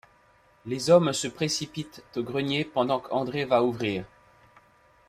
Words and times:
Les 0.65 0.89
hommes 0.89 1.13
se 1.13 1.27
précipitent 1.27 2.03
au 2.15 2.23
grenier 2.23 2.65
pendant 2.65 2.99
qu’André 2.99 3.45
va 3.45 3.63
ouvrir. 3.63 4.03